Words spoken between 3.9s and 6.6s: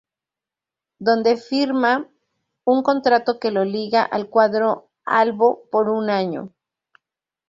al cuadro albo por un año.